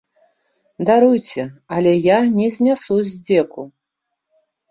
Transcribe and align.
Даруйце, 0.89 1.43
але 1.75 1.91
я 2.05 2.17
не 2.39 2.47
знясу 2.57 2.95
здзеку. 3.17 3.61